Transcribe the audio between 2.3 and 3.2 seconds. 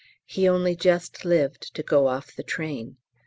the train.